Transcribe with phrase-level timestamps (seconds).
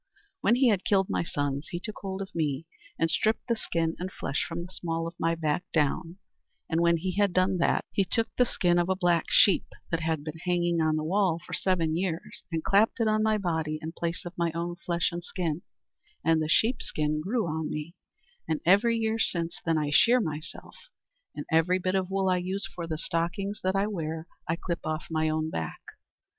[0.39, 2.65] "When he had killed my sons he took hold of me
[2.97, 6.17] and stripped the skin and flesh from the small of my back down,
[6.67, 9.99] and when he had done that he took the skin of a black sheep that
[9.99, 13.77] had been hanging on the wall for seven years and clapped it on my body
[13.79, 15.61] in place of my own flesh and skin;
[16.25, 17.93] and the sheep skin grew on me,
[18.47, 20.75] and every year since then I shear myself,
[21.35, 24.79] and every bit of wool I use for the stockings that I wear I clip
[24.83, 25.79] off my own back."